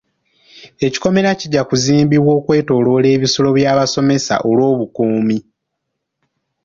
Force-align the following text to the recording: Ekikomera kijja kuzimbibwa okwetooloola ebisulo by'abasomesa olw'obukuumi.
Ekikomera 0.87 1.29
kijja 1.39 1.61
kuzimbibwa 1.69 2.31
okwetooloola 2.39 3.07
ebisulo 3.15 3.49
by'abasomesa 3.57 4.35
olw'obukuumi. 4.49 5.37